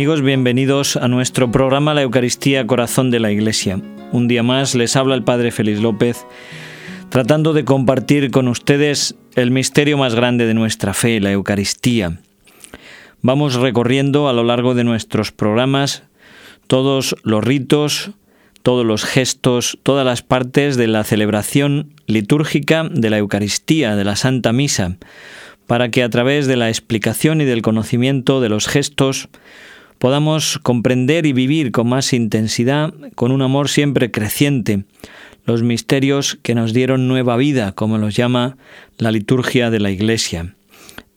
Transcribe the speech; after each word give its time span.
amigos, 0.00 0.22
bienvenidos 0.22 0.96
a 0.96 1.08
nuestro 1.08 1.50
programa 1.50 1.92
La 1.92 2.00
Eucaristía 2.00 2.66
Corazón 2.66 3.10
de 3.10 3.20
la 3.20 3.32
Iglesia. 3.32 3.82
Un 4.12 4.28
día 4.28 4.42
más 4.42 4.74
les 4.74 4.96
habla 4.96 5.14
el 5.14 5.24
Padre 5.24 5.50
Félix 5.50 5.82
López, 5.82 6.24
tratando 7.10 7.52
de 7.52 7.66
compartir 7.66 8.30
con 8.30 8.48
ustedes 8.48 9.14
el 9.34 9.50
misterio 9.50 9.98
más 9.98 10.14
grande 10.14 10.46
de 10.46 10.54
nuestra 10.54 10.94
fe, 10.94 11.20
la 11.20 11.32
Eucaristía. 11.32 12.18
Vamos 13.20 13.56
recorriendo 13.56 14.30
a 14.30 14.32
lo 14.32 14.42
largo 14.42 14.74
de 14.74 14.84
nuestros 14.84 15.32
programas 15.32 16.02
todos 16.66 17.14
los 17.22 17.44
ritos, 17.44 18.12
todos 18.62 18.86
los 18.86 19.04
gestos, 19.04 19.78
todas 19.82 20.06
las 20.06 20.22
partes 20.22 20.78
de 20.78 20.86
la 20.86 21.04
celebración 21.04 21.92
litúrgica 22.06 22.88
de 22.90 23.10
la 23.10 23.18
Eucaristía, 23.18 23.96
de 23.96 24.04
la 24.04 24.16
Santa 24.16 24.54
Misa, 24.54 24.96
para 25.66 25.90
que 25.90 26.02
a 26.02 26.08
través 26.08 26.46
de 26.46 26.56
la 26.56 26.70
explicación 26.70 27.42
y 27.42 27.44
del 27.44 27.60
conocimiento 27.60 28.40
de 28.40 28.48
los 28.48 28.66
gestos 28.66 29.28
podamos 30.00 30.58
comprender 30.62 31.26
y 31.26 31.34
vivir 31.34 31.72
con 31.72 31.86
más 31.86 32.14
intensidad, 32.14 32.94
con 33.14 33.32
un 33.32 33.42
amor 33.42 33.68
siempre 33.68 34.10
creciente, 34.10 34.84
los 35.44 35.62
misterios 35.62 36.38
que 36.42 36.54
nos 36.54 36.72
dieron 36.72 37.06
nueva 37.06 37.36
vida, 37.36 37.72
como 37.72 37.98
los 37.98 38.16
llama 38.16 38.56
la 38.96 39.12
liturgia 39.12 39.70
de 39.70 39.78
la 39.78 39.90
Iglesia. 39.90 40.54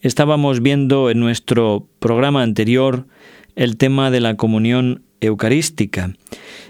Estábamos 0.01 0.61
viendo 0.61 1.09
en 1.09 1.21
nuestro 1.21 1.87
programa 1.99 2.43
anterior 2.43 3.07
el 3.55 3.77
tema 3.77 4.11
de 4.11 4.19
la 4.19 4.35
comunión 4.35 5.03
eucarística 5.21 6.13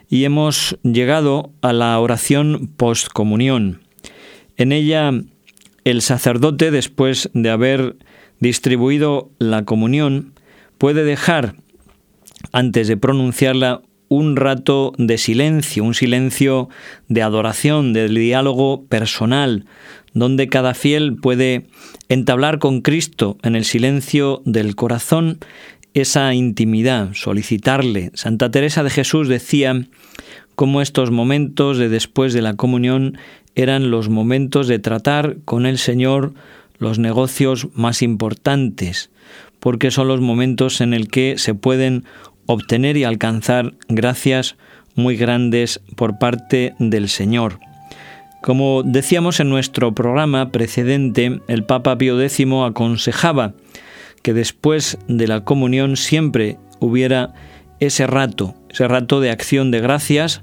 y 0.07 0.25
hemos 0.25 0.77
llegado 0.83 1.51
a 1.63 1.73
la 1.73 1.99
oración 1.99 2.69
postcomunión. 2.77 3.81
En 4.55 4.71
ella 4.71 5.11
el 5.83 6.03
sacerdote, 6.03 6.69
después 6.69 7.31
de 7.33 7.49
haber 7.49 7.95
distribuido 8.39 9.31
la 9.39 9.65
comunión, 9.65 10.33
puede 10.77 11.03
dejar, 11.03 11.55
antes 12.51 12.87
de 12.87 12.97
pronunciarla, 12.97 13.81
un 14.09 14.35
rato 14.35 14.93
de 14.97 15.17
silencio, 15.17 15.83
un 15.83 15.95
silencio 15.95 16.69
de 17.07 17.23
adoración, 17.23 17.93
de 17.93 18.07
diálogo 18.07 18.85
personal, 18.85 19.65
donde 20.13 20.47
cada 20.47 20.75
fiel 20.75 21.15
puede 21.15 21.65
entablar 22.09 22.59
con 22.59 22.81
Cristo 22.81 23.37
en 23.41 23.55
el 23.55 23.65
silencio 23.65 24.43
del 24.45 24.75
corazón 24.75 25.39
esa 25.93 26.33
intimidad, 26.33 27.13
solicitarle. 27.13 28.11
Santa 28.13 28.51
Teresa 28.51 28.83
de 28.83 28.89
Jesús 28.89 29.27
decía 29.27 29.85
cómo 30.55 30.81
estos 30.81 31.11
momentos 31.11 31.77
de 31.77 31.89
después 31.89 32.33
de 32.33 32.41
la 32.41 32.55
comunión 32.55 33.17
eran 33.55 33.91
los 33.91 34.09
momentos 34.09 34.67
de 34.67 34.79
tratar 34.79 35.37
con 35.45 35.65
el 35.65 35.77
Señor 35.77 36.33
los 36.77 36.99
negocios 36.99 37.67
más 37.73 38.01
importantes, 38.01 39.11
porque 39.59 39.91
son 39.91 40.07
los 40.07 40.21
momentos 40.21 40.81
en 40.81 40.93
el 40.93 41.07
que 41.07 41.35
se 41.37 41.53
pueden 41.53 42.03
obtener 42.45 42.97
y 42.97 43.03
alcanzar 43.03 43.73
gracias 43.87 44.55
muy 44.95 45.17
grandes 45.17 45.81
por 45.95 46.17
parte 46.19 46.75
del 46.79 47.09
Señor. 47.09 47.59
Como 48.41 48.83
decíamos 48.83 49.39
en 49.39 49.49
nuestro 49.49 49.95
programa 49.95 50.51
precedente, 50.51 51.39
el 51.47 51.63
Papa 51.63 51.97
Pío 51.97 52.21
X 52.21 52.45
aconsejaba 52.65 53.53
que 54.21 54.33
después 54.33 54.97
de 55.07 55.27
la 55.27 55.45
comunión 55.45 55.95
siempre 55.95 56.57
hubiera 56.79 57.33
ese 57.79 58.07
rato, 58.07 58.55
ese 58.69 58.87
rato 58.87 59.21
de 59.21 59.31
acción 59.31 59.71
de 59.71 59.79
gracias, 59.79 60.41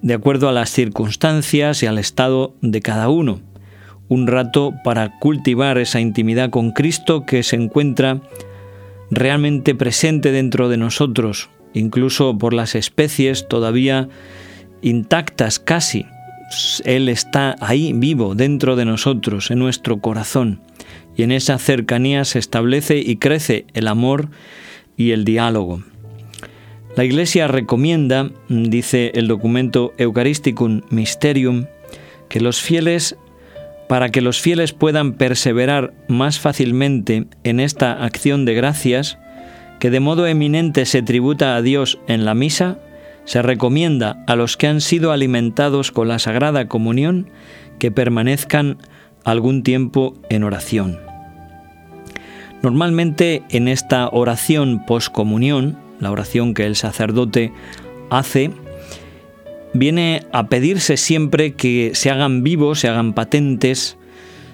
de 0.00 0.14
acuerdo 0.14 0.48
a 0.48 0.52
las 0.52 0.70
circunstancias 0.70 1.82
y 1.82 1.86
al 1.86 1.98
estado 1.98 2.56
de 2.60 2.80
cada 2.80 3.08
uno. 3.08 3.40
Un 4.08 4.26
rato 4.26 4.74
para 4.84 5.18
cultivar 5.20 5.78
esa 5.78 6.00
intimidad 6.00 6.50
con 6.50 6.72
Cristo 6.72 7.24
que 7.24 7.42
se 7.42 7.56
encuentra 7.56 8.20
realmente 9.12 9.74
presente 9.74 10.32
dentro 10.32 10.70
de 10.70 10.78
nosotros, 10.78 11.50
incluso 11.74 12.36
por 12.38 12.54
las 12.54 12.74
especies 12.74 13.46
todavía 13.46 14.08
intactas 14.80 15.58
casi. 15.58 16.06
Él 16.84 17.08
está 17.08 17.56
ahí 17.60 17.92
vivo 17.94 18.34
dentro 18.34 18.74
de 18.74 18.86
nosotros, 18.86 19.50
en 19.50 19.58
nuestro 19.58 20.00
corazón, 20.00 20.60
y 21.14 21.22
en 21.22 21.32
esa 21.32 21.58
cercanía 21.58 22.24
se 22.24 22.38
establece 22.38 22.98
y 22.98 23.16
crece 23.16 23.66
el 23.74 23.86
amor 23.86 24.30
y 24.96 25.10
el 25.10 25.24
diálogo. 25.24 25.82
La 26.96 27.04
Iglesia 27.04 27.48
recomienda, 27.48 28.30
dice 28.48 29.12
el 29.14 29.28
documento 29.28 29.92
Eucharisticum 29.98 30.82
Mysterium, 30.90 31.66
que 32.28 32.40
los 32.40 32.62
fieles, 32.62 33.16
para 33.92 34.08
que 34.08 34.22
los 34.22 34.40
fieles 34.40 34.72
puedan 34.72 35.12
perseverar 35.12 35.92
más 36.08 36.40
fácilmente 36.40 37.26
en 37.44 37.60
esta 37.60 38.02
acción 38.02 38.46
de 38.46 38.54
gracias, 38.54 39.18
que 39.80 39.90
de 39.90 40.00
modo 40.00 40.26
eminente 40.26 40.86
se 40.86 41.02
tributa 41.02 41.56
a 41.56 41.60
Dios 41.60 41.98
en 42.06 42.24
la 42.24 42.32
misa, 42.32 42.78
se 43.26 43.42
recomienda 43.42 44.24
a 44.26 44.34
los 44.34 44.56
que 44.56 44.66
han 44.66 44.80
sido 44.80 45.12
alimentados 45.12 45.92
con 45.92 46.08
la 46.08 46.18
Sagrada 46.18 46.68
Comunión 46.68 47.28
que 47.78 47.90
permanezcan 47.90 48.78
algún 49.24 49.62
tiempo 49.62 50.16
en 50.30 50.44
oración. 50.44 50.98
Normalmente 52.62 53.42
en 53.50 53.68
esta 53.68 54.08
oración 54.08 54.86
poscomunión, 54.86 55.76
la 56.00 56.10
oración 56.10 56.54
que 56.54 56.64
el 56.64 56.76
sacerdote 56.76 57.52
hace, 58.08 58.52
viene 59.74 60.26
a 60.32 60.48
pedirse 60.48 60.96
siempre 60.96 61.54
que 61.54 61.92
se 61.94 62.10
hagan 62.10 62.42
vivos, 62.42 62.80
se 62.80 62.88
hagan 62.88 63.12
patentes, 63.12 63.96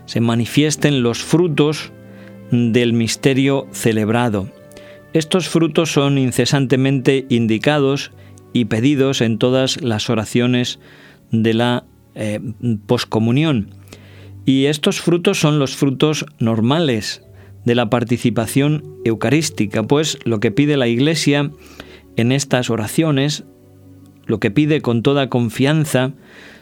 se 0.06 0.20
manifiesten 0.20 1.02
los 1.02 1.18
frutos 1.18 1.92
del 2.50 2.92
misterio 2.92 3.66
celebrado. 3.72 4.48
Estos 5.12 5.48
frutos 5.48 5.92
son 5.92 6.18
incesantemente 6.18 7.26
indicados 7.28 8.12
y 8.52 8.66
pedidos 8.66 9.20
en 9.20 9.38
todas 9.38 9.80
las 9.82 10.10
oraciones 10.10 10.78
de 11.30 11.54
la 11.54 11.84
eh, 12.14 12.40
poscomunión. 12.86 13.70
Y 14.44 14.66
estos 14.66 15.00
frutos 15.00 15.38
son 15.38 15.58
los 15.58 15.76
frutos 15.76 16.24
normales 16.38 17.22
de 17.64 17.74
la 17.74 17.90
participación 17.90 18.96
eucarística, 19.04 19.82
pues 19.82 20.18
lo 20.24 20.40
que 20.40 20.50
pide 20.50 20.76
la 20.76 20.88
Iglesia 20.88 21.50
en 22.16 22.32
estas 22.32 22.70
oraciones, 22.70 23.44
lo 24.28 24.38
que 24.38 24.52
pide 24.52 24.80
con 24.80 25.02
toda 25.02 25.28
confianza, 25.28 26.12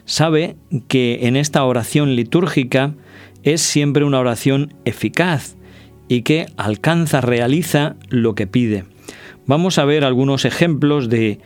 sabe 0.06 0.56
que 0.88 1.26
en 1.26 1.36
esta 1.36 1.62
oración 1.64 2.16
litúrgica 2.16 2.94
es 3.42 3.60
siempre 3.60 4.04
una 4.04 4.20
oración 4.20 4.72
eficaz 4.86 5.56
y 6.08 6.22
que 6.22 6.46
alcanza, 6.56 7.20
realiza 7.20 7.96
lo 8.08 8.34
que 8.34 8.46
pide. 8.46 8.84
Vamos 9.46 9.78
a 9.78 9.84
ver 9.84 10.04
algunos 10.04 10.44
ejemplos 10.44 11.08
de 11.08 11.40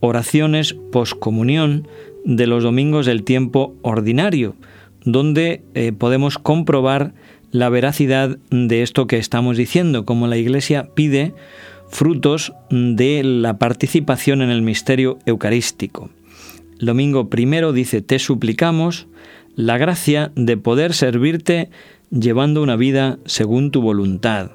oraciones 0.00 0.74
poscomunión 0.90 1.86
de 2.24 2.46
los 2.46 2.62
domingos 2.62 3.06
del 3.06 3.24
tiempo 3.24 3.74
ordinario, 3.82 4.56
donde 5.04 5.62
eh, 5.74 5.92
podemos 5.92 6.38
comprobar 6.38 7.14
la 7.50 7.68
veracidad 7.68 8.38
de 8.50 8.82
esto 8.82 9.06
que 9.06 9.16
estamos 9.16 9.56
diciendo, 9.56 10.04
como 10.04 10.26
la 10.26 10.36
Iglesia 10.36 10.88
pide 10.94 11.34
frutos 11.88 12.52
de 12.70 13.22
la 13.24 13.58
participación 13.58 14.42
en 14.42 14.50
el 14.50 14.62
misterio 14.62 15.18
eucarístico. 15.26 16.10
El 16.78 16.86
domingo 16.86 17.28
primero 17.28 17.72
dice, 17.72 18.02
te 18.02 18.18
suplicamos 18.18 19.06
la 19.56 19.78
gracia 19.78 20.30
de 20.36 20.56
poder 20.56 20.94
servirte 20.94 21.70
llevando 22.10 22.62
una 22.62 22.76
vida 22.76 23.18
según 23.24 23.70
tu 23.70 23.80
voluntad. 23.80 24.52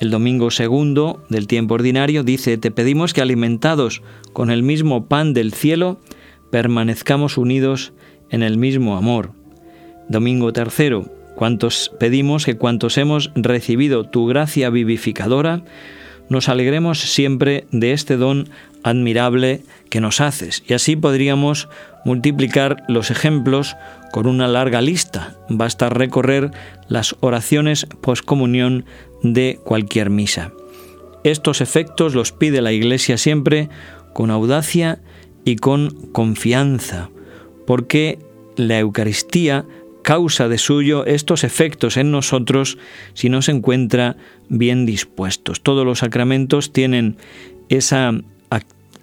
El 0.00 0.10
domingo 0.10 0.50
segundo 0.50 1.22
del 1.28 1.46
tiempo 1.46 1.74
ordinario 1.74 2.24
dice, 2.24 2.56
te 2.56 2.70
pedimos 2.70 3.12
que 3.12 3.20
alimentados 3.20 4.02
con 4.32 4.50
el 4.50 4.62
mismo 4.62 5.06
pan 5.06 5.34
del 5.34 5.52
cielo, 5.52 6.00
permanezcamos 6.50 7.38
unidos 7.38 7.92
en 8.30 8.42
el 8.42 8.56
mismo 8.56 8.96
amor. 8.96 9.32
Domingo 10.08 10.52
tercero, 10.52 11.10
Cuantos 11.34 11.90
pedimos 11.98 12.44
que 12.44 12.56
cuantos 12.56 12.98
hemos 12.98 13.32
recibido 13.34 14.04
tu 14.04 14.26
gracia 14.26 14.70
vivificadora, 14.70 15.64
nos 16.28 16.48
alegremos 16.48 17.00
siempre 17.00 17.66
de 17.70 17.92
este 17.92 18.16
don 18.16 18.48
admirable 18.82 19.62
que 19.90 20.00
nos 20.00 20.20
haces. 20.20 20.62
Y 20.66 20.74
así 20.74 20.96
podríamos 20.96 21.68
multiplicar 22.04 22.84
los 22.88 23.10
ejemplos 23.10 23.76
con 24.12 24.26
una 24.26 24.48
larga 24.48 24.80
lista. 24.80 25.36
Basta 25.48 25.88
recorrer 25.88 26.50
las 26.88 27.16
oraciones 27.20 27.86
poscomunión 28.00 28.84
de 29.22 29.60
cualquier 29.64 30.10
misa. 30.10 30.52
Estos 31.24 31.60
efectos 31.60 32.14
los 32.14 32.32
pide 32.32 32.62
la 32.62 32.72
Iglesia 32.72 33.16
siempre 33.16 33.68
con 34.12 34.30
audacia 34.30 35.00
y 35.44 35.56
con 35.56 35.90
confianza, 36.12 37.10
porque 37.66 38.18
la 38.56 38.78
Eucaristía 38.78 39.64
causa 40.12 40.46
de 40.46 40.58
suyo 40.58 41.06
estos 41.06 41.42
efectos 41.42 41.96
en 41.96 42.10
nosotros 42.10 42.76
si 43.14 43.30
no 43.30 43.40
se 43.40 43.52
encuentra 43.52 44.18
bien 44.50 44.84
dispuestos. 44.84 45.62
Todos 45.62 45.86
los 45.86 46.00
sacramentos 46.00 46.70
tienen 46.70 47.16
esa 47.70 48.12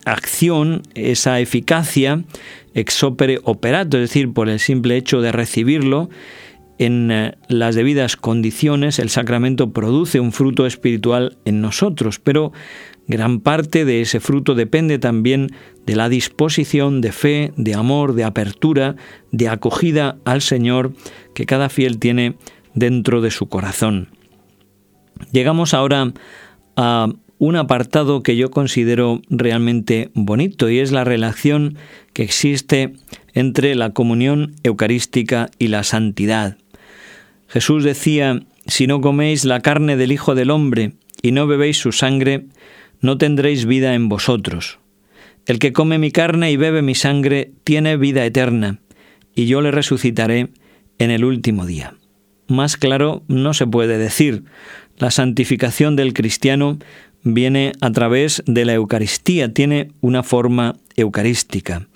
acción, 0.05 0.83
esa 0.93 1.39
eficacia 1.39 2.25
ex 2.75 3.03
opere 3.03 3.39
operato, 3.43 3.97
es 3.97 4.01
decir, 4.03 4.33
por 4.33 4.49
el 4.49 4.59
simple 4.59 4.97
hecho 4.97 5.19
de 5.19 5.31
recibirlo 5.31 6.11
en 6.77 7.09
eh, 7.09 7.33
las 7.47 7.73
debidas 7.73 8.15
condiciones, 8.15 8.99
el 8.99 9.09
sacramento 9.09 9.71
produce 9.71 10.19
un 10.19 10.31
fruto 10.31 10.67
espiritual 10.67 11.39
en 11.43 11.59
nosotros, 11.59 12.19
pero 12.19 12.53
Gran 13.09 13.39
parte 13.39 13.85
de 13.85 14.01
ese 14.01 14.19
fruto 14.19 14.53
depende 14.53 14.99
también 14.99 15.49
de 15.87 15.95
la 15.95 16.09
disposición 16.09 17.01
de 17.01 17.11
fe, 17.11 17.53
de 17.57 17.73
amor, 17.73 18.13
de 18.13 18.23
apertura, 18.23 18.95
de 19.31 19.49
acogida 19.49 20.17
al 20.25 20.43
Señor 20.43 20.93
que 21.33 21.47
cada 21.47 21.69
fiel 21.69 21.97
tiene 21.97 22.35
dentro 22.75 23.21
de 23.21 23.31
su 23.31 23.49
corazón. 23.49 24.09
Llegamos 25.31 25.73
ahora 25.73 26.13
a 26.75 27.09
un 27.39 27.55
apartado 27.55 28.21
que 28.21 28.37
yo 28.37 28.51
considero 28.51 29.23
realmente 29.27 30.11
bonito 30.13 30.69
y 30.69 30.77
es 30.77 30.91
la 30.91 31.03
relación 31.03 31.79
que 32.13 32.21
existe 32.21 32.93
entre 33.33 33.73
la 33.73 33.89
comunión 33.89 34.53
eucarística 34.61 35.49
y 35.57 35.69
la 35.69 35.81
santidad. 35.81 36.57
Jesús 37.47 37.83
decía, 37.83 38.39
si 38.67 38.85
no 38.85 39.01
coméis 39.01 39.45
la 39.45 39.61
carne 39.61 39.97
del 39.97 40.11
Hijo 40.11 40.35
del 40.35 40.51
Hombre 40.51 40.93
y 41.23 41.31
no 41.31 41.47
bebéis 41.47 41.79
su 41.79 41.91
sangre, 41.91 42.45
no 43.01 43.17
tendréis 43.17 43.65
vida 43.65 43.95
en 43.95 44.09
vosotros. 44.09 44.79
El 45.45 45.59
que 45.59 45.73
come 45.73 45.97
mi 45.97 46.11
carne 46.11 46.51
y 46.51 46.57
bebe 46.57 46.81
mi 46.81 46.95
sangre 46.95 47.51
tiene 47.63 47.97
vida 47.97 48.25
eterna, 48.25 48.79
y 49.35 49.45
yo 49.47 49.61
le 49.61 49.71
resucitaré 49.71 50.49
en 50.97 51.11
el 51.11 51.23
último 51.23 51.65
día. 51.65 51.95
Más 52.47 52.77
claro 52.77 53.23
no 53.27 53.53
se 53.53 53.67
puede 53.67 53.97
decir. 53.97 54.43
La 54.97 55.11
santificación 55.11 55.95
del 55.95 56.13
cristiano 56.13 56.77
viene 57.23 57.73
a 57.81 57.91
través 57.91 58.43
de 58.45 58.65
la 58.65 58.73
Eucaristía, 58.73 59.53
tiene 59.53 59.91
una 60.01 60.23
forma 60.23 60.75
eucarística. 60.95 61.87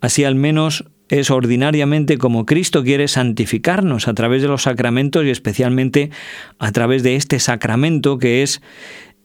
Así 0.00 0.24
al 0.24 0.34
menos 0.34 0.84
es 1.08 1.30
ordinariamente 1.30 2.18
como 2.18 2.46
Cristo 2.46 2.82
quiere 2.84 3.08
santificarnos 3.08 4.08
a 4.08 4.14
través 4.14 4.42
de 4.42 4.48
los 4.48 4.62
sacramentos 4.62 5.24
y 5.24 5.30
especialmente 5.30 6.10
a 6.58 6.70
través 6.72 7.02
de 7.02 7.16
este 7.16 7.38
sacramento 7.38 8.18
que 8.18 8.42
es 8.42 8.60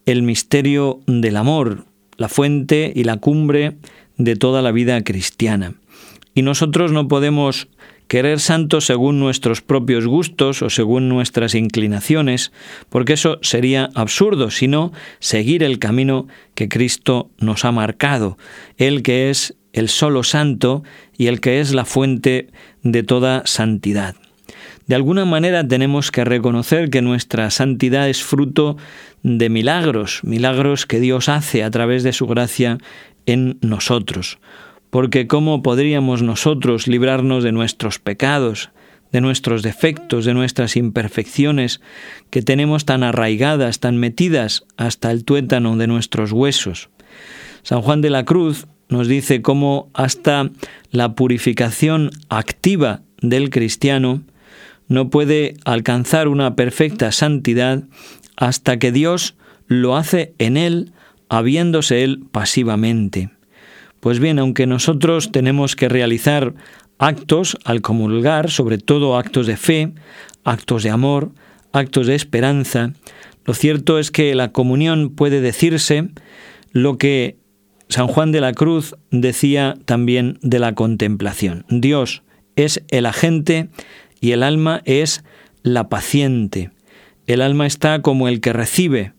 el 0.06 0.24
misterio 0.24 1.00
del 1.08 1.38
amor, 1.38 1.86
la 2.18 2.30
fuente 2.30 2.92
y 2.96 3.04
la 3.04 3.18
cumbre 3.18 3.76
de 4.18 4.36
toda 4.36 4.62
la 4.62 4.72
vida 4.72 5.04
cristiana. 5.04 5.74
Y 6.36 6.42
nosotros 6.42 6.92
no 6.92 7.08
podemos 7.08 7.68
querer 8.08 8.40
santos 8.40 8.86
según 8.86 9.20
nuestros 9.20 9.62
propios 9.62 10.06
gustos 10.06 10.62
o 10.62 10.70
según 10.70 11.10
nuestras 11.10 11.56
inclinaciones, 11.56 12.52
porque 12.90 13.14
eso 13.14 13.40
sería 13.42 13.90
absurdo, 13.96 14.52
sino 14.52 14.92
seguir 15.20 15.64
el 15.64 15.80
camino 15.80 16.28
que 16.54 16.70
Cristo 16.70 17.30
nos 17.40 17.66
ha 17.66 17.72
marcado, 17.72 18.38
el 18.78 19.04
que 19.04 19.30
es 19.30 19.56
el 19.74 19.90
solo 19.90 20.24
santo 20.24 20.84
y 21.18 21.28
el 21.28 21.42
que 21.42 21.60
es 21.60 21.74
la 21.74 21.86
fuente 21.86 22.50
de 22.84 23.04
toda 23.04 23.44
santidad. 23.46 24.16
De 24.88 24.96
alguna 24.96 25.24
manera 25.26 25.66
tenemos 25.68 26.12
que 26.12 26.26
reconocer 26.26 26.90
que 26.90 27.02
nuestra 27.02 27.50
santidad 27.52 28.10
es 28.10 28.22
fruto 28.22 28.78
de 29.24 29.50
milagros, 29.50 30.20
milagros 30.24 30.86
que 30.86 31.00
Dios 31.00 31.30
hace 31.30 31.64
a 31.64 31.72
través 31.72 32.04
de 32.04 32.12
su 32.12 32.28
gracia 32.28 32.78
en 33.26 33.58
nosotros. 33.62 34.40
Porque 34.90 35.26
¿cómo 35.28 35.64
podríamos 35.64 36.22
nosotros 36.22 36.88
librarnos 36.88 37.44
de 37.44 37.54
nuestros 37.54 38.00
pecados, 38.00 38.72
de 39.12 39.22
nuestros 39.22 39.64
defectos, 39.64 40.26
de 40.26 40.34
nuestras 40.34 40.76
imperfecciones 40.76 41.80
que 42.30 42.42
tenemos 42.42 42.84
tan 42.86 43.04
arraigadas, 43.04 43.80
tan 43.80 43.98
metidas 43.98 44.66
hasta 44.76 45.12
el 45.12 45.24
tuétano 45.24 45.78
de 45.78 45.88
nuestros 45.88 46.34
huesos? 46.34 46.90
San 47.64 47.82
Juan 47.82 48.02
de 48.02 48.10
la 48.10 48.26
Cruz 48.26 48.68
nos 48.90 49.08
dice 49.08 49.42
cómo 49.42 49.90
hasta 49.94 50.50
la 50.92 51.16
purificación 51.16 52.12
activa 52.28 53.02
del 53.22 53.50
cristiano 53.50 54.22
no 54.88 55.10
puede 55.10 55.56
alcanzar 55.66 56.28
una 56.28 56.56
perfecta 56.56 57.12
santidad 57.12 57.84
hasta 58.36 58.78
que 58.80 58.92
Dios 58.92 59.36
lo 59.68 59.96
hace 59.96 60.34
en 60.40 60.58
él, 60.58 60.92
habiéndose 61.30 62.04
él 62.04 62.24
pasivamente. 62.32 63.30
Pues 64.00 64.20
bien, 64.20 64.40
aunque 64.40 64.68
nosotros 64.68 65.32
tenemos 65.32 65.76
que 65.76 65.90
realizar 65.90 66.54
actos 67.00 67.58
al 67.64 67.82
comulgar, 67.82 68.52
sobre 68.52 68.78
todo 68.78 69.18
actos 69.18 69.48
de 69.48 69.58
fe, 69.58 69.94
actos 70.44 70.84
de 70.84 70.90
amor, 70.90 71.32
actos 71.72 72.08
de 72.08 72.16
esperanza, 72.16 72.94
lo 73.46 73.54
cierto 73.54 74.00
es 74.00 74.12
que 74.12 74.36
la 74.36 74.52
comunión 74.52 75.10
puede 75.10 75.42
decirse 75.42 76.10
lo 76.72 76.98
que 76.98 77.38
San 77.90 78.08
Juan 78.08 78.32
de 78.32 78.42
la 78.42 78.54
Cruz 78.54 78.96
decía 79.12 79.78
también 79.86 80.40
de 80.42 80.60
la 80.60 80.76
contemplación. 80.76 81.66
Dios 81.70 82.24
es 82.56 82.84
el 82.90 83.06
agente 83.06 83.70
y 84.24 84.32
el 84.32 84.42
alma 84.42 84.82
es 84.86 85.22
la 85.64 85.90
paciente. 85.90 86.72
El 87.28 87.42
alma 87.42 87.68
está 87.68 88.02
como 88.02 88.30
el 88.30 88.40
que 88.40 88.54
recibe 88.54 89.12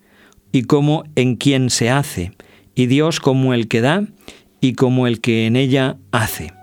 y 0.50 0.62
como 0.62 1.04
en 1.14 1.36
quien 1.36 1.68
se 1.68 1.90
hace, 1.90 2.32
y 2.74 2.86
Dios 2.86 3.20
como 3.20 3.52
el 3.52 3.68
que 3.68 3.82
da 3.82 4.04
y 4.62 4.72
como 4.72 5.06
el 5.06 5.20
que 5.20 5.44
en 5.44 5.56
ella 5.56 5.98
hace. 6.10 6.54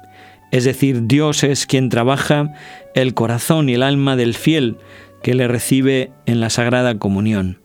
Es 0.51 0.63
decir, 0.63 1.05
Dios 1.05 1.43
es 1.43 1.67
quien 1.67 1.89
trabaja 1.89 2.51
el 2.95 3.13
corazón 3.13 3.69
y 3.69 3.75
el 3.75 3.83
alma 3.83 4.15
del 4.15 4.33
fiel 4.33 4.77
que 5.21 5.35
le 5.35 5.47
recibe 5.47 6.09
en 6.25 6.39
la 6.39 6.49
Sagrada 6.49 6.97
Comunión. 6.97 7.59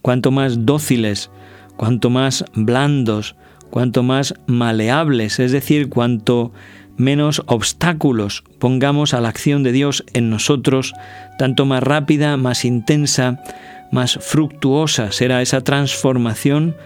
Cuanto 0.00 0.30
más 0.30 0.64
dóciles, 0.64 1.28
cuanto 1.76 2.08
más 2.08 2.44
blandos, 2.54 3.34
cuanto 3.68 4.04
más 4.04 4.34
maleables, 4.46 5.40
es 5.40 5.50
decir, 5.50 5.88
cuanto 5.88 6.52
menos 7.00 7.42
obstáculos 7.46 8.44
pongamos 8.58 9.14
a 9.14 9.20
la 9.20 9.30
acción 9.30 9.62
de 9.62 9.72
Dios 9.72 10.04
en 10.12 10.30
nosotros, 10.30 10.92
tanto 11.38 11.64
más 11.64 11.82
rápida, 11.82 12.36
más 12.36 12.64
intensa, 12.64 13.42
más 13.90 14.18
fructuosa 14.20 15.10
será 15.10 15.42
esa 15.42 15.62
transformación 15.62 16.76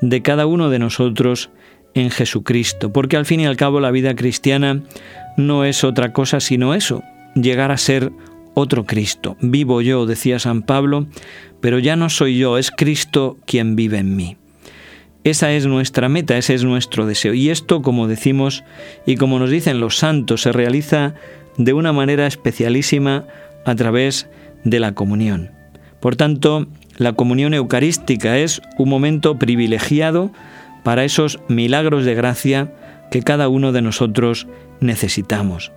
de 0.00 0.22
cada 0.22 0.46
uno 0.46 0.70
de 0.70 0.78
nosotros 0.78 1.50
en 1.94 2.10
Jesucristo, 2.10 2.92
porque 2.92 3.16
al 3.16 3.26
fin 3.26 3.40
y 3.40 3.46
al 3.46 3.56
cabo 3.56 3.80
la 3.80 3.90
vida 3.90 4.16
cristiana 4.16 4.82
no 5.36 5.64
es 5.64 5.84
otra 5.84 6.12
cosa 6.12 6.40
sino 6.40 6.74
eso, 6.74 7.02
llegar 7.34 7.70
a 7.70 7.76
ser 7.76 8.10
otro 8.54 8.86
Cristo. 8.86 9.36
Vivo 9.40 9.82
yo, 9.82 10.06
decía 10.06 10.38
San 10.38 10.62
Pablo, 10.62 11.06
pero 11.60 11.78
ya 11.78 11.94
no 11.94 12.08
soy 12.08 12.38
yo, 12.38 12.58
es 12.58 12.70
Cristo 12.70 13.36
quien 13.46 13.76
vive 13.76 13.98
en 13.98 14.16
mí. 14.16 14.36
Esa 15.28 15.52
es 15.52 15.66
nuestra 15.66 16.08
meta, 16.08 16.38
ese 16.38 16.54
es 16.54 16.64
nuestro 16.64 17.04
deseo. 17.04 17.34
Y 17.34 17.50
esto, 17.50 17.82
como 17.82 18.08
decimos 18.08 18.64
y 19.04 19.16
como 19.16 19.38
nos 19.38 19.50
dicen 19.50 19.78
los 19.78 19.98
santos, 19.98 20.40
se 20.40 20.52
realiza 20.52 21.14
de 21.58 21.74
una 21.74 21.92
manera 21.92 22.26
especialísima 22.26 23.26
a 23.66 23.74
través 23.74 24.26
de 24.64 24.80
la 24.80 24.94
comunión. 24.94 25.50
Por 26.00 26.16
tanto, 26.16 26.66
la 26.96 27.12
comunión 27.12 27.52
eucarística 27.52 28.38
es 28.38 28.62
un 28.78 28.88
momento 28.88 29.38
privilegiado 29.38 30.30
para 30.82 31.04
esos 31.04 31.40
milagros 31.46 32.06
de 32.06 32.14
gracia 32.14 32.72
que 33.10 33.22
cada 33.22 33.50
uno 33.50 33.72
de 33.72 33.82
nosotros 33.82 34.46
necesitamos. 34.80 35.72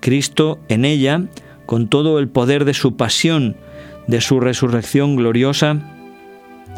Cristo 0.00 0.58
en 0.66 0.84
ella, 0.84 1.22
con 1.64 1.86
todo 1.86 2.18
el 2.18 2.26
poder 2.26 2.64
de 2.64 2.74
su 2.74 2.96
pasión, 2.96 3.56
de 4.08 4.20
su 4.20 4.40
resurrección 4.40 5.14
gloriosa, 5.14 5.95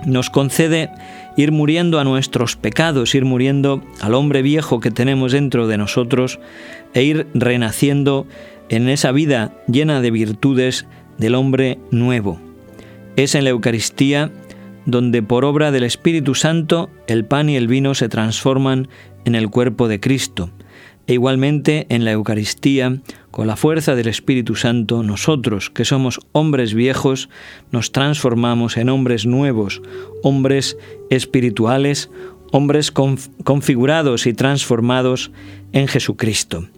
nos 0.07 0.31
concede 0.31 0.91
ir 1.37 1.53
muriendo 1.53 2.01
a 2.01 2.05
nuestros 2.05 2.57
pecados, 2.57 3.15
ir 3.15 3.25
muriendo 3.25 3.83
al 4.01 4.15
hombre 4.15 4.43
viejo 4.43 4.81
que 4.81 4.91
tenemos 4.91 5.33
dentro 5.33 5.67
de 5.67 5.79
nosotros 5.79 6.41
e 6.95 7.03
ir 7.03 7.27
renaciendo 7.35 8.27
en 8.69 8.89
esa 8.89 9.13
vida 9.13 9.53
llena 9.67 10.01
de 10.01 10.11
virtudes 10.11 10.87
del 11.17 11.35
hombre 11.35 11.79
nuevo. 11.91 12.41
Es 13.17 13.35
en 13.35 13.45
la 13.45 13.51
Eucaristía 13.51 14.31
donde 14.87 15.23
por 15.23 15.45
obra 15.45 15.71
del 15.71 15.85
Espíritu 15.85 16.35
Santo 16.35 16.89
el 17.07 17.25
pan 17.25 17.51
y 17.51 17.57
el 17.57 17.69
vino 17.69 17.95
se 17.95 18.09
transforman 18.09 18.89
en 19.25 19.35
el 19.35 19.51
cuerpo 19.51 19.87
de 19.87 20.01
Cristo. 20.01 20.51
E 21.09 21.15
igualmente 21.15 21.87
en 21.89 22.05
la 22.05 22.13
Eucaristía, 22.13 22.99
con 23.31 23.47
la 23.47 23.57
fuerza 23.57 23.95
del 23.95 24.09
Espíritu 24.09 24.57
Santo, 24.57 25.03
nosotros, 25.03 25.71
que 25.71 25.87
somos 25.87 26.21
hombres 26.33 26.75
viejos, 26.75 27.31
nos 27.73 27.93
transformamos 27.93 28.77
en 28.77 28.91
hombres 28.91 29.25
nuevos, 29.25 29.81
hombres 30.23 30.77
espirituales, 31.09 32.11
hombres 32.53 32.93
configurados 32.93 34.27
y 34.27 34.35
transformados 34.35 35.31
en 35.73 35.89
Jesucristo. 35.89 36.69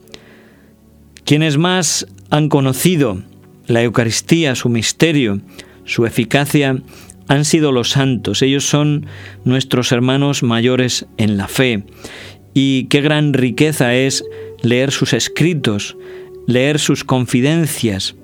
Quienes 1.24 1.58
más 1.58 2.06
han 2.30 2.48
conocido 2.48 3.20
la 3.66 3.82
Eucaristía, 3.82 4.54
su 4.54 4.68
misterio, 4.68 5.40
su 5.84 6.06
eficacia, 6.06 6.80
han 7.26 7.44
sido 7.44 7.72
los 7.72 7.90
santos. 7.90 8.42
Ellos 8.42 8.64
son 8.64 9.06
nuestros 9.44 9.90
hermanos 9.90 10.44
mayores 10.44 11.06
en 11.16 11.36
la 11.36 11.48
fe 11.48 11.84
y 12.54 12.84
qué 12.84 13.00
gran 13.00 13.32
riqueza 13.32 13.94
es 13.94 14.24
leer 14.62 14.90
sus 14.90 15.12
escritos, 15.12 15.96
leer 16.46 16.78
sus 16.78 17.04
confidencias, 17.04 18.16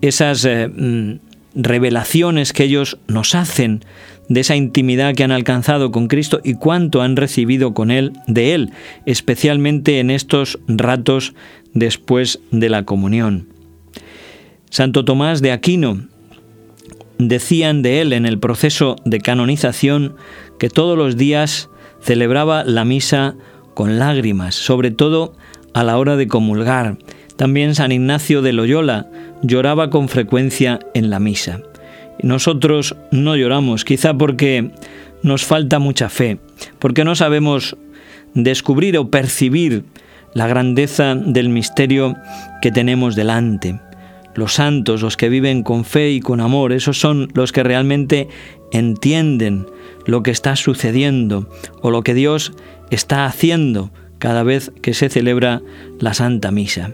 esas 0.00 0.44
eh, 0.44 0.68
mm, 0.68 1.18
revelaciones 1.54 2.52
que 2.52 2.64
ellos 2.64 2.98
nos 3.06 3.34
hacen 3.34 3.84
de 4.28 4.40
esa 4.40 4.56
intimidad 4.56 5.14
que 5.14 5.24
han 5.24 5.32
alcanzado 5.32 5.90
con 5.90 6.08
Cristo 6.08 6.40
y 6.42 6.54
cuánto 6.54 7.02
han 7.02 7.16
recibido 7.16 7.74
con 7.74 7.90
él 7.90 8.12
de 8.26 8.54
él, 8.54 8.70
especialmente 9.06 10.00
en 10.00 10.10
estos 10.10 10.58
ratos 10.66 11.34
después 11.74 12.40
de 12.50 12.68
la 12.68 12.84
comunión. 12.84 13.48
Santo 14.70 15.04
Tomás 15.04 15.42
de 15.42 15.52
Aquino 15.52 16.06
decían 17.18 17.82
de 17.82 18.00
él 18.00 18.12
en 18.12 18.26
el 18.26 18.38
proceso 18.38 18.96
de 19.04 19.20
canonización 19.20 20.16
que 20.58 20.68
todos 20.68 20.98
los 20.98 21.16
días 21.16 21.68
celebraba 22.04 22.64
la 22.64 22.84
misa 22.84 23.34
con 23.72 23.98
lágrimas, 23.98 24.54
sobre 24.54 24.90
todo 24.90 25.34
a 25.72 25.82
la 25.82 25.98
hora 25.98 26.16
de 26.16 26.28
comulgar. 26.28 26.98
También 27.36 27.74
San 27.74 27.92
Ignacio 27.92 28.42
de 28.42 28.52
Loyola 28.52 29.08
lloraba 29.42 29.90
con 29.90 30.08
frecuencia 30.08 30.78
en 30.92 31.10
la 31.10 31.18
misa. 31.18 31.60
Nosotros 32.22 32.94
no 33.10 33.36
lloramos, 33.36 33.84
quizá 33.84 34.14
porque 34.14 34.70
nos 35.22 35.44
falta 35.44 35.78
mucha 35.78 36.08
fe, 36.08 36.38
porque 36.78 37.04
no 37.04 37.16
sabemos 37.16 37.76
descubrir 38.34 38.98
o 38.98 39.10
percibir 39.10 39.84
la 40.34 40.46
grandeza 40.46 41.14
del 41.14 41.48
misterio 41.48 42.16
que 42.60 42.70
tenemos 42.70 43.16
delante. 43.16 43.80
Los 44.34 44.54
santos, 44.54 45.02
los 45.02 45.16
que 45.16 45.28
viven 45.28 45.62
con 45.62 45.84
fe 45.84 46.10
y 46.10 46.20
con 46.20 46.40
amor, 46.40 46.72
esos 46.72 46.98
son 46.98 47.28
los 47.34 47.52
que 47.52 47.62
realmente 47.62 48.28
entienden 48.72 49.66
lo 50.06 50.22
que 50.22 50.30
está 50.30 50.56
sucediendo 50.56 51.48
o 51.80 51.90
lo 51.90 52.02
que 52.02 52.14
Dios 52.14 52.52
está 52.90 53.26
haciendo 53.26 53.90
cada 54.18 54.42
vez 54.42 54.72
que 54.82 54.94
se 54.94 55.08
celebra 55.08 55.62
la 56.00 56.14
Santa 56.14 56.50
Misa. 56.50 56.92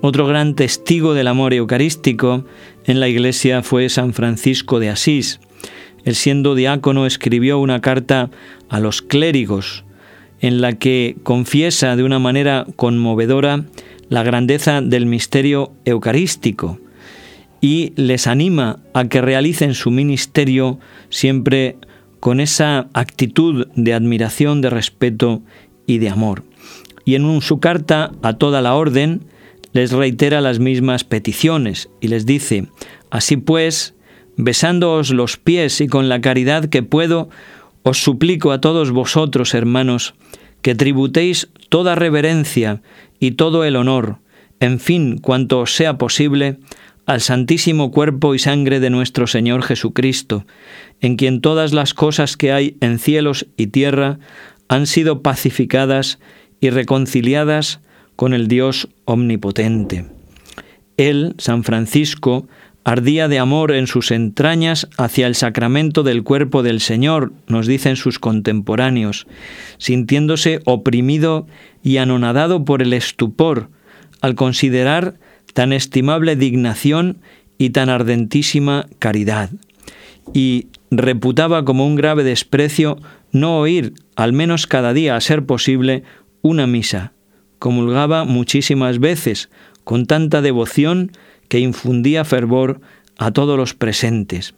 Otro 0.00 0.26
gran 0.26 0.54
testigo 0.54 1.12
del 1.14 1.26
amor 1.26 1.52
eucarístico 1.52 2.44
en 2.84 3.00
la 3.00 3.08
Iglesia 3.08 3.62
fue 3.62 3.88
San 3.88 4.14
Francisco 4.14 4.78
de 4.78 4.90
Asís. 4.90 5.40
Él 6.04 6.14
siendo 6.14 6.54
diácono 6.54 7.04
escribió 7.04 7.58
una 7.58 7.80
carta 7.80 8.30
a 8.68 8.80
los 8.80 9.02
clérigos 9.02 9.84
en 10.40 10.60
la 10.60 10.74
que 10.74 11.16
confiesa 11.24 11.96
de 11.96 12.04
una 12.04 12.20
manera 12.20 12.66
conmovedora 12.76 13.64
la 14.08 14.22
grandeza 14.22 14.80
del 14.80 15.06
misterio 15.06 15.72
eucarístico 15.84 16.78
y 17.60 17.92
les 17.96 18.26
anima 18.26 18.78
a 18.94 19.08
que 19.08 19.20
realicen 19.20 19.74
su 19.74 19.90
ministerio 19.90 20.78
siempre 21.10 21.76
con 22.20 22.40
esa 22.40 22.88
actitud 22.94 23.66
de 23.74 23.94
admiración, 23.94 24.60
de 24.60 24.70
respeto 24.70 25.42
y 25.86 25.98
de 25.98 26.10
amor. 26.10 26.44
Y 27.04 27.14
en 27.14 27.40
su 27.40 27.58
carta 27.58 28.12
a 28.22 28.34
toda 28.34 28.60
la 28.60 28.74
orden 28.74 29.22
les 29.72 29.92
reitera 29.92 30.40
las 30.40 30.58
mismas 30.58 31.04
peticiones 31.04 31.88
y 32.00 32.08
les 32.08 32.26
dice, 32.26 32.66
así 33.10 33.36
pues, 33.36 33.94
besándoos 34.36 35.10
los 35.10 35.36
pies 35.36 35.80
y 35.80 35.88
con 35.88 36.08
la 36.08 36.20
caridad 36.20 36.66
que 36.66 36.82
puedo, 36.82 37.28
os 37.82 38.02
suplico 38.02 38.52
a 38.52 38.60
todos 38.60 38.90
vosotros, 38.90 39.54
hermanos, 39.54 40.14
que 40.62 40.74
tributéis 40.74 41.48
toda 41.68 41.94
reverencia 41.94 42.82
y 43.20 43.32
todo 43.32 43.64
el 43.64 43.76
honor, 43.76 44.18
en 44.60 44.80
fin, 44.80 45.18
cuanto 45.18 45.60
os 45.60 45.74
sea 45.74 45.98
posible, 45.98 46.58
al 47.06 47.20
Santísimo 47.20 47.90
Cuerpo 47.90 48.34
y 48.34 48.38
Sangre 48.38 48.80
de 48.80 48.90
nuestro 48.90 49.26
Señor 49.26 49.62
Jesucristo, 49.62 50.44
en 51.00 51.16
quien 51.16 51.40
todas 51.40 51.72
las 51.72 51.94
cosas 51.94 52.36
que 52.36 52.52
hay 52.52 52.76
en 52.80 52.98
cielos 52.98 53.46
y 53.56 53.68
tierra 53.68 54.18
han 54.68 54.86
sido 54.86 55.22
pacificadas 55.22 56.18
y 56.60 56.70
reconciliadas 56.70 57.80
con 58.16 58.34
el 58.34 58.48
Dios 58.48 58.88
omnipotente. 59.04 60.06
Él, 60.98 61.34
San 61.38 61.64
Francisco, 61.64 62.48
ardía 62.84 63.28
de 63.28 63.38
amor 63.38 63.72
en 63.72 63.86
sus 63.86 64.10
entrañas 64.10 64.88
hacia 64.96 65.26
el 65.26 65.34
sacramento 65.34 66.02
del 66.02 66.22
cuerpo 66.22 66.62
del 66.62 66.80
Señor, 66.80 67.32
nos 67.46 67.66
dicen 67.66 67.96
sus 67.96 68.18
contemporáneos, 68.18 69.26
sintiéndose 69.78 70.60
oprimido 70.64 71.46
y 71.82 71.98
anonadado 71.98 72.64
por 72.64 72.82
el 72.82 72.92
estupor 72.92 73.70
al 74.20 74.34
considerar 74.34 75.14
tan 75.54 75.72
estimable 75.72 76.36
dignación 76.36 77.18
y 77.58 77.70
tan 77.70 77.88
ardentísima 77.88 78.86
caridad. 78.98 79.50
Y 80.32 80.68
reputaba 80.90 81.64
como 81.64 81.86
un 81.86 81.96
grave 81.96 82.24
desprecio 82.24 82.98
no 83.32 83.58
oír, 83.58 83.94
al 84.16 84.32
menos 84.32 84.66
cada 84.66 84.92
día 84.92 85.16
a 85.16 85.20
ser 85.20 85.44
posible, 85.44 86.02
una 86.42 86.66
misa. 86.66 87.12
Comulgaba 87.58 88.24
muchísimas 88.24 89.00
veces, 89.00 89.50
con 89.84 90.06
tanta 90.06 90.40
devoción 90.42 91.12
que 91.48 91.60
infundía 91.60 92.24
fervor 92.24 92.80
a 93.18 93.32
todos 93.32 93.56
los 93.56 93.74
presentes. 93.74 94.54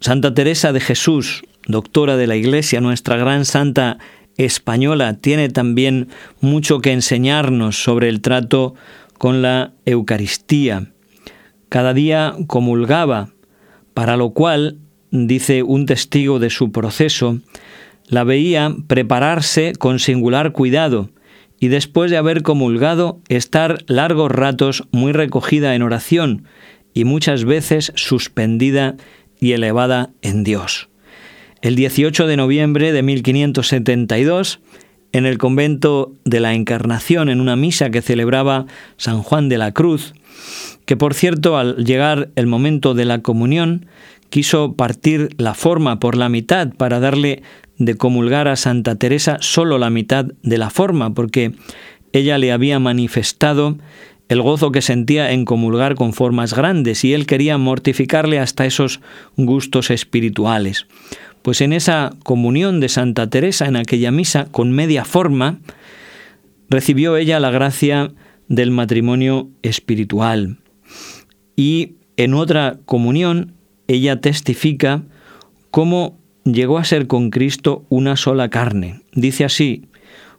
Santa 0.00 0.34
Teresa 0.34 0.72
de 0.72 0.80
Jesús, 0.80 1.44
doctora 1.66 2.16
de 2.16 2.26
la 2.26 2.36
Iglesia, 2.36 2.80
nuestra 2.80 3.16
gran 3.16 3.44
santa 3.44 3.98
española, 4.36 5.14
tiene 5.14 5.48
también 5.48 6.08
mucho 6.40 6.80
que 6.80 6.92
enseñarnos 6.92 7.82
sobre 7.82 8.08
el 8.08 8.20
trato 8.20 8.74
con 9.18 9.42
la 9.42 9.72
Eucaristía. 9.86 10.90
Cada 11.68 11.94
día 11.94 12.34
comulgaba, 12.48 13.30
para 13.94 14.16
lo 14.16 14.30
cual, 14.30 14.78
dice 15.12 15.62
un 15.62 15.86
testigo 15.86 16.40
de 16.40 16.50
su 16.50 16.72
proceso, 16.72 17.38
la 18.08 18.24
veía 18.24 18.74
prepararse 18.88 19.72
con 19.78 20.00
singular 20.00 20.52
cuidado, 20.52 21.10
y 21.62 21.68
después 21.68 22.10
de 22.10 22.16
haber 22.16 22.42
comulgado 22.42 23.20
estar 23.28 23.84
largos 23.86 24.32
ratos 24.32 24.82
muy 24.90 25.12
recogida 25.12 25.76
en 25.76 25.82
oración 25.82 26.42
y 26.92 27.04
muchas 27.04 27.44
veces 27.44 27.92
suspendida 27.94 28.96
y 29.38 29.52
elevada 29.52 30.10
en 30.22 30.42
Dios. 30.42 30.88
El 31.60 31.76
18 31.76 32.26
de 32.26 32.36
noviembre 32.36 32.90
de 32.90 33.04
1572, 33.04 34.58
en 35.12 35.24
el 35.24 35.38
convento 35.38 36.12
de 36.24 36.40
la 36.40 36.54
Encarnación, 36.54 37.28
en 37.28 37.40
una 37.40 37.54
misa 37.54 37.90
que 37.90 38.02
celebraba 38.02 38.66
San 38.96 39.22
Juan 39.22 39.48
de 39.48 39.58
la 39.58 39.70
Cruz, 39.70 40.14
que 40.84 40.96
por 40.96 41.14
cierto 41.14 41.58
al 41.58 41.76
llegar 41.84 42.30
el 42.34 42.48
momento 42.48 42.92
de 42.94 43.04
la 43.04 43.20
comunión, 43.20 43.86
quiso 44.32 44.72
partir 44.76 45.28
la 45.36 45.52
forma 45.52 46.00
por 46.00 46.16
la 46.16 46.30
mitad 46.30 46.72
para 46.72 47.00
darle 47.00 47.42
de 47.76 47.96
comulgar 47.96 48.48
a 48.48 48.56
Santa 48.56 48.94
Teresa 48.94 49.36
solo 49.40 49.76
la 49.76 49.90
mitad 49.90 50.24
de 50.42 50.56
la 50.56 50.70
forma, 50.70 51.12
porque 51.12 51.52
ella 52.14 52.38
le 52.38 52.50
había 52.50 52.78
manifestado 52.78 53.76
el 54.30 54.40
gozo 54.40 54.72
que 54.72 54.80
sentía 54.80 55.32
en 55.32 55.44
comulgar 55.44 55.96
con 55.96 56.14
formas 56.14 56.54
grandes 56.54 57.04
y 57.04 57.12
él 57.12 57.26
quería 57.26 57.58
mortificarle 57.58 58.38
hasta 58.38 58.64
esos 58.64 59.02
gustos 59.36 59.90
espirituales. 59.90 60.86
Pues 61.42 61.60
en 61.60 61.74
esa 61.74 62.14
comunión 62.22 62.80
de 62.80 62.88
Santa 62.88 63.28
Teresa, 63.28 63.66
en 63.66 63.76
aquella 63.76 64.12
misa 64.12 64.46
con 64.50 64.72
media 64.72 65.04
forma, 65.04 65.58
recibió 66.70 67.18
ella 67.18 67.38
la 67.38 67.50
gracia 67.50 68.12
del 68.48 68.70
matrimonio 68.70 69.50
espiritual. 69.60 70.56
Y 71.54 71.96
en 72.16 72.32
otra 72.32 72.78
comunión, 72.86 73.52
ella 73.94 74.20
testifica 74.20 75.02
cómo 75.70 76.18
llegó 76.44 76.78
a 76.78 76.84
ser 76.84 77.06
con 77.06 77.30
Cristo 77.30 77.84
una 77.88 78.16
sola 78.16 78.50
carne. 78.50 79.02
Dice 79.12 79.44
así, 79.44 79.86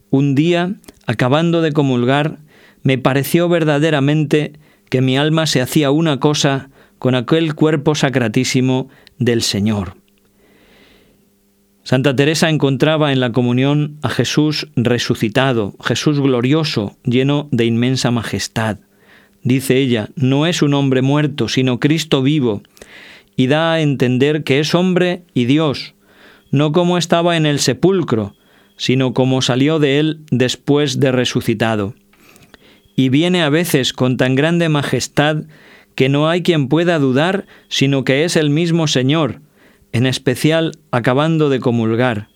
un 0.10 0.36
día, 0.36 0.76
acabando 1.06 1.62
de 1.62 1.72
comulgar, 1.72 2.40
me 2.84 2.98
pareció 2.98 3.50
verdaderamente 3.50 4.54
que 4.90 5.02
mi 5.02 5.18
alma 5.18 5.48
se 5.48 5.62
hacía 5.62 5.92
una 5.92 6.20
cosa 6.20 6.70
con 7.00 7.16
aquel 7.16 7.56
cuerpo 7.56 7.96
sacratísimo 7.96 8.90
del 9.18 9.42
Señor. 9.42 9.96
Santa 11.84 12.16
Teresa 12.16 12.50
encontraba 12.50 13.12
en 13.12 13.20
la 13.20 13.34
comunión 13.34 13.98
a 14.04 14.10
Jesús 14.10 14.70
resucitado, 14.76 15.76
Jesús 15.84 16.22
glorioso, 16.22 16.96
lleno 17.04 17.50
de 17.52 17.66
inmensa 17.66 18.10
majestad. 18.10 18.78
Dice 19.42 19.78
ella, 19.78 20.10
no 20.16 20.46
es 20.46 20.62
un 20.62 20.74
hombre 20.74 21.02
muerto, 21.02 21.50
sino 21.50 21.82
Cristo 21.82 22.22
vivo, 22.22 22.62
y 23.36 23.48
da 23.48 23.74
a 23.74 23.82
entender 23.82 24.44
que 24.44 24.60
es 24.60 24.76
hombre 24.76 25.24
y 25.34 25.46
Dios, 25.46 25.96
no 26.52 26.72
como 26.72 26.98
estaba 26.98 27.38
en 27.38 27.46
el 27.46 27.60
sepulcro, 27.60 28.36
sino 28.78 29.14
como 29.14 29.42
salió 29.42 29.80
de 29.80 30.00
él 30.00 30.22
después 30.32 31.00
de 31.00 31.12
resucitado. 31.12 31.96
Y 32.96 33.10
viene 33.10 33.42
a 33.42 33.50
veces 33.50 33.94
con 33.94 34.18
tan 34.18 34.36
grande 34.36 34.70
majestad 34.70 35.44
que 35.96 36.10
no 36.10 36.30
hay 36.30 36.44
quien 36.44 36.68
pueda 36.68 37.00
dudar, 37.00 37.46
sino 37.68 38.04
que 38.04 38.24
es 38.24 38.36
el 38.36 38.50
mismo 38.50 38.88
Señor, 38.88 39.42
en 39.92 40.06
especial 40.06 40.74
acabando 40.92 41.50
de 41.50 41.60
comulgar, 41.60 42.30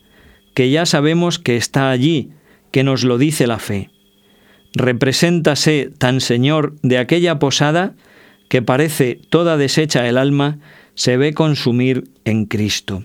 que 0.54 0.70
ya 0.70 0.86
sabemos 0.86 1.40
que 1.40 1.58
está 1.58 1.90
allí, 1.90 2.32
que 2.72 2.84
nos 2.84 3.04
lo 3.04 3.18
dice 3.18 3.48
la 3.48 3.60
fe. 3.60 3.90
Represéntase 4.74 5.92
tan 5.98 6.22
Señor 6.22 6.76
de 6.82 6.98
aquella 6.98 7.40
posada 7.40 7.96
que 8.50 8.62
parece 8.62 9.20
toda 9.30 9.58
deshecha 9.58 10.08
el 10.08 10.18
alma, 10.18 10.60
se 10.98 11.16
ve 11.16 11.34
consumir 11.34 12.10
en 12.26 12.46
Cristo. 12.46 13.04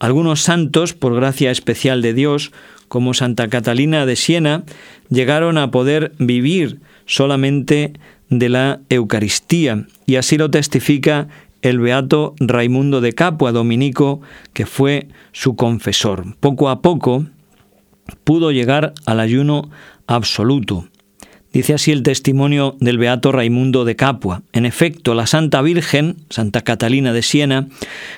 Algunos 0.00 0.40
santos, 0.40 0.94
por 0.94 1.14
gracia 1.14 1.52
especial 1.52 2.02
de 2.02 2.14
Dios, 2.14 2.50
como 2.88 3.14
Santa 3.14 3.48
Catalina 3.48 4.04
de 4.06 4.16
Siena, 4.16 4.64
llegaron 5.08 5.58
a 5.58 5.70
poder 5.70 6.12
vivir 6.18 6.80
solamente 7.06 7.92
de 8.28 8.48
la 8.48 8.80
Eucaristía, 8.88 9.86
y 10.06 10.16
así 10.16 10.38
lo 10.38 10.50
testifica 10.50 11.28
el 11.60 11.78
beato 11.78 12.34
Raimundo 12.40 13.00
de 13.00 13.12
Capua, 13.12 13.52
dominico, 13.52 14.22
que 14.52 14.66
fue 14.66 15.08
su 15.32 15.54
confesor. 15.54 16.34
Poco 16.40 16.70
a 16.70 16.80
poco 16.80 17.26
pudo 18.24 18.50
llegar 18.50 18.94
al 19.06 19.20
ayuno 19.20 19.70
absoluto. 20.06 20.88
Dice 21.52 21.74
así 21.74 21.92
el 21.92 22.02
testimonio 22.02 22.76
del 22.80 22.96
beato 22.96 23.30
Raimundo 23.30 23.84
de 23.84 23.94
Capua. 23.94 24.42
En 24.52 24.64
efecto, 24.64 25.14
la 25.14 25.26
Santa 25.26 25.60
Virgen, 25.60 26.16
Santa 26.30 26.62
Catalina 26.62 27.12
de 27.12 27.22
Siena, 27.22 27.68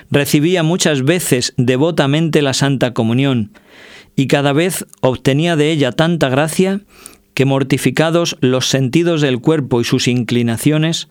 recibía 0.09 0.63
muchas 0.63 1.03
veces 1.03 1.53
devotamente 1.57 2.41
la 2.41 2.53
Santa 2.53 2.93
Comunión 2.93 3.51
y 4.15 4.27
cada 4.27 4.53
vez 4.53 4.85
obtenía 5.01 5.57
de 5.57 5.71
ella 5.71 5.91
tanta 5.91 6.29
gracia 6.29 6.79
que 7.33 7.43
mortificados 7.43 8.37
los 8.39 8.69
sentidos 8.69 9.19
del 9.19 9.41
cuerpo 9.41 9.81
y 9.81 9.83
sus 9.83 10.07
inclinaciones, 10.07 11.09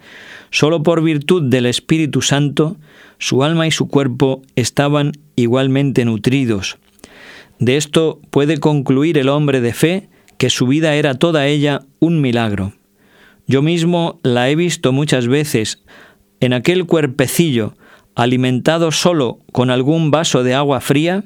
sólo 0.50 0.83
por 0.83 1.02
virtud 1.02 1.43
del 1.43 1.66
Espíritu 1.66 2.23
Santo, 2.23 2.78
su 3.19 3.45
alma 3.45 3.66
y 3.66 3.71
su 3.71 3.88
cuerpo 3.88 4.40
estaban 4.57 5.12
igualmente 5.37 6.07
nutridos. 6.07 6.78
De 7.59 7.76
esto 7.76 8.21
puede 8.31 8.59
concluir 8.59 9.19
el 9.19 9.28
hombre 9.28 9.61
de 9.61 9.75
fe 9.75 10.09
que 10.38 10.50
su 10.50 10.67
vida 10.67 10.95
era 10.95 11.14
toda 11.14 11.47
ella 11.47 11.83
un 12.00 12.21
milagro. 12.21 12.73
Yo 13.47 13.62
mismo 13.62 14.21
la 14.23 14.49
he 14.49 14.57
visto 14.57 14.93
muchas 14.93 15.26
veces 15.29 15.83
en 16.41 16.53
aquel 16.53 16.87
cuerpecillo 16.87 17.76
alimentado 18.14 18.93
solo 18.93 19.41
con 19.53 19.71
algún 19.71 20.11
vaso 20.11 20.43
de 20.43 20.55
agua 20.55 20.81
fría, 20.81 21.25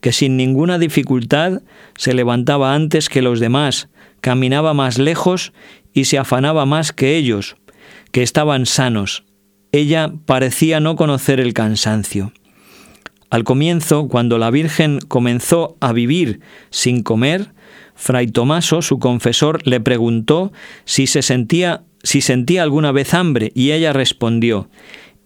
que 0.00 0.12
sin 0.12 0.36
ninguna 0.36 0.78
dificultad 0.78 1.62
se 1.96 2.14
levantaba 2.14 2.74
antes 2.74 3.08
que 3.08 3.22
los 3.22 3.38
demás, 3.38 3.88
caminaba 4.20 4.74
más 4.74 4.98
lejos 4.98 5.52
y 5.92 6.04
se 6.04 6.18
afanaba 6.18 6.64
más 6.66 6.92
que 6.92 7.16
ellos, 7.16 7.56
que 8.10 8.22
estaban 8.22 8.66
sanos. 8.66 9.24
Ella 9.72 10.12
parecía 10.26 10.80
no 10.80 10.96
conocer 10.96 11.40
el 11.40 11.54
cansancio. 11.54 12.32
Al 13.30 13.44
comienzo, 13.44 14.08
cuando 14.08 14.38
la 14.38 14.50
Virgen 14.50 14.98
comenzó 15.08 15.76
a 15.80 15.92
vivir 15.92 16.40
sin 16.70 17.02
comer, 17.02 17.52
Fray 17.94 18.26
Tomaso, 18.26 18.82
su 18.82 18.98
confesor, 18.98 19.66
le 19.66 19.80
preguntó 19.80 20.52
si 20.84 21.06
se 21.06 21.22
sentía 21.22 21.82
si 22.02 22.20
sentía 22.20 22.62
alguna 22.62 22.90
vez 22.92 23.14
hambre 23.14 23.52
y 23.54 23.72
ella 23.72 23.92
respondió: 23.92 24.68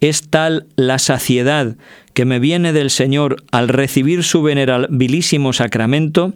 Es 0.01 0.29
tal 0.29 0.67
la 0.77 0.99
saciedad 0.99 1.77
que 2.13 2.25
me 2.25 2.39
viene 2.39 2.73
del 2.73 2.91
Señor 2.91 3.45
al 3.51 3.69
recibir 3.69 4.25
su 4.25 4.43
venerabilísimo 4.43 5.53
sacramento 5.53 6.35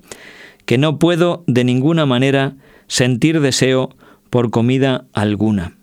que 0.66 0.78
no 0.78 0.98
puedo 0.98 1.44
de 1.46 1.64
ninguna 1.64 2.06
manera 2.06 2.54
sentir 2.86 3.40
deseo 3.40 3.90
por 4.30 4.50
comida 4.50 5.04
alguna. 5.12 5.74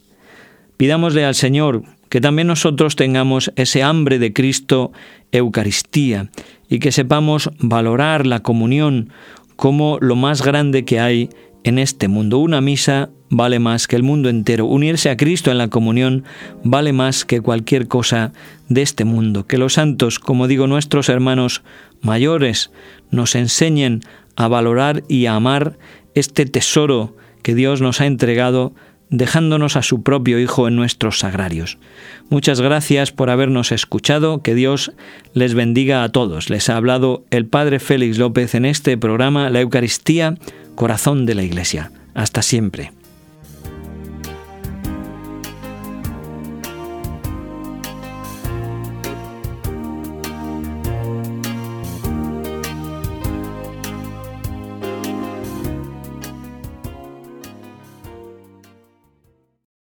Pidámosle 0.77 1.25
al 1.25 1.35
Señor 1.35 1.83
que 2.09 2.21
también 2.21 2.47
nosotros 2.47 2.95
tengamos 2.95 3.51
ese 3.55 3.83
hambre 3.83 4.17
de 4.19 4.31
Cristo 4.31 4.91
Eucaristía 5.31 6.29
y 6.69 6.79
que 6.79 6.91
sepamos 6.91 7.49
valorar 7.59 8.25
la 8.25 8.41
comunión 8.41 9.09
como 9.57 9.97
lo 9.99 10.15
más 10.15 10.41
grande 10.41 10.85
que 10.85 11.01
hay 11.01 11.29
en 11.65 11.79
este 11.79 12.07
mundo. 12.07 12.37
Una 12.37 12.61
misa 12.61 13.09
vale 13.29 13.59
más 13.59 13.87
que 13.87 13.97
el 13.97 14.03
mundo 14.03 14.29
entero. 14.29 14.65
Unirse 14.65 15.09
a 15.09 15.17
Cristo 15.17 15.51
en 15.51 15.57
la 15.57 15.67
comunión 15.67 16.23
vale 16.63 16.93
más 16.93 17.25
que 17.25 17.41
cualquier 17.41 17.89
cosa 17.89 18.31
de 18.69 18.83
este 18.83 19.03
mundo. 19.03 19.45
Que 19.45 19.57
los 19.57 19.73
santos, 19.73 20.19
como 20.19 20.47
digo, 20.47 20.67
nuestros 20.67 21.09
hermanos 21.09 21.63
mayores, 22.01 22.71
nos 23.11 23.35
enseñen 23.35 24.01
a 24.37 24.47
valorar 24.47 25.03
y 25.09 25.25
a 25.25 25.35
amar 25.35 25.77
este 26.13 26.45
tesoro 26.45 27.17
que 27.41 27.55
Dios 27.55 27.81
nos 27.81 27.99
ha 27.99 28.05
entregado 28.05 28.73
dejándonos 29.09 29.75
a 29.75 29.83
su 29.83 30.03
propio 30.03 30.39
Hijo 30.39 30.67
en 30.67 30.75
nuestros 30.75 31.19
sagrarios. 31.19 31.77
Muchas 32.29 32.61
gracias 32.61 33.11
por 33.11 33.29
habernos 33.29 33.71
escuchado, 33.71 34.41
que 34.41 34.55
Dios 34.55 34.91
les 35.33 35.53
bendiga 35.53 36.03
a 36.03 36.09
todos. 36.09 36.49
Les 36.49 36.69
ha 36.69 36.77
hablado 36.77 37.23
el 37.29 37.45
Padre 37.45 37.79
Félix 37.79 38.17
López 38.17 38.55
en 38.55 38.65
este 38.65 38.97
programa 38.97 39.49
La 39.49 39.61
Eucaristía, 39.61 40.35
Corazón 40.75 41.25
de 41.25 41.35
la 41.35 41.43
Iglesia. 41.43 41.91
Hasta 42.13 42.41
siempre. 42.41 42.96